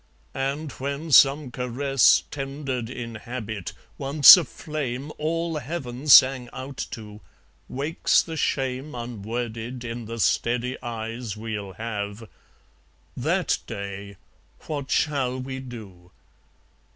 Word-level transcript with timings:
And 0.33 0.71
when 0.71 1.11
some 1.11 1.51
caress 1.51 2.23
Tendered 2.31 2.89
in 2.89 3.13
habit 3.21 3.73
(once 3.99 4.35
a 4.35 4.43
flame 4.43 5.11
All 5.19 5.57
heaven 5.57 6.07
sang 6.07 6.49
out 6.51 6.87
to) 6.89 7.21
wakes 7.69 8.23
the 8.23 8.35
shame 8.35 8.95
Unworded, 8.95 9.83
in 9.83 10.05
the 10.05 10.17
steady 10.19 10.75
eyes 10.81 11.37
We'll 11.37 11.73
have, 11.73 12.27
THAT 13.15 13.59
day, 13.67 14.17
what 14.65 14.89
shall 14.89 15.37
we 15.39 15.59
do? 15.59 16.09